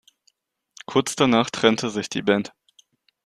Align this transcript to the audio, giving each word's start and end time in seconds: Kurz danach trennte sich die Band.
Kurz 0.87 1.15
danach 1.15 1.51
trennte 1.51 1.91
sich 1.91 2.09
die 2.09 2.23
Band. 2.23 2.53